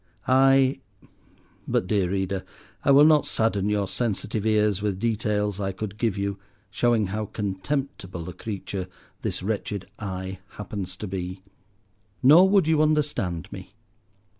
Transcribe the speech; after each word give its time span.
I—but, 0.27 1.85
dear 1.85 2.09
reader, 2.09 2.43
I 2.83 2.89
will 2.89 3.05
not 3.05 3.27
sadden 3.27 3.69
your 3.69 3.87
sensitive 3.87 4.47
ears 4.47 4.81
with 4.81 4.97
details 4.97 5.59
I 5.59 5.73
could 5.73 5.99
give 5.99 6.17
you, 6.17 6.39
showing 6.71 7.05
how 7.13 7.27
contemptible 7.27 8.27
a 8.27 8.33
creature 8.33 8.87
this 9.21 9.43
wretched 9.43 9.87
I 9.99 10.39
happens 10.57 10.95
to 10.97 11.07
be. 11.07 11.43
Nor 12.23 12.49
would 12.49 12.65
you 12.65 12.81
understand 12.81 13.47
me. 13.51 13.75